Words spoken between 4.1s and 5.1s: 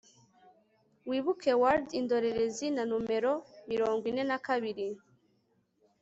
ine na kabiri